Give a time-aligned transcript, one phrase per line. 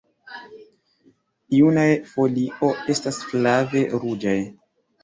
[1.57, 4.39] Junaj folio estas flave ruĝaj.